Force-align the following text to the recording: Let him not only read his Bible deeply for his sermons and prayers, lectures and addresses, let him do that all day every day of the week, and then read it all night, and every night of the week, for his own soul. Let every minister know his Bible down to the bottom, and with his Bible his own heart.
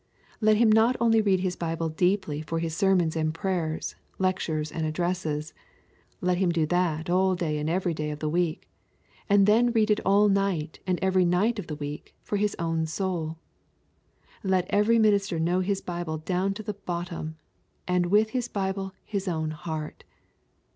Let 0.41 0.57
him 0.57 0.71
not 0.71 0.95
only 0.99 1.21
read 1.21 1.41
his 1.41 1.55
Bible 1.55 1.87
deeply 1.87 2.41
for 2.41 2.57
his 2.57 2.75
sermons 2.75 3.15
and 3.15 3.31
prayers, 3.31 3.95
lectures 4.17 4.71
and 4.71 4.83
addresses, 4.83 5.53
let 6.21 6.39
him 6.39 6.51
do 6.51 6.65
that 6.65 7.07
all 7.07 7.35
day 7.35 7.59
every 7.59 7.93
day 7.93 8.09
of 8.09 8.17
the 8.17 8.27
week, 8.27 8.67
and 9.29 9.45
then 9.45 9.71
read 9.71 9.91
it 9.91 9.99
all 10.03 10.27
night, 10.27 10.79
and 10.87 10.97
every 11.03 11.23
night 11.23 11.59
of 11.59 11.67
the 11.67 11.75
week, 11.75 12.15
for 12.23 12.37
his 12.37 12.55
own 12.57 12.87
soul. 12.87 13.37
Let 14.43 14.65
every 14.71 14.97
minister 14.97 15.37
know 15.39 15.59
his 15.59 15.81
Bible 15.81 16.17
down 16.17 16.55
to 16.55 16.63
the 16.63 16.73
bottom, 16.73 17.37
and 17.87 18.07
with 18.07 18.31
his 18.31 18.47
Bible 18.47 18.93
his 19.05 19.27
own 19.27 19.51
heart. 19.51 20.03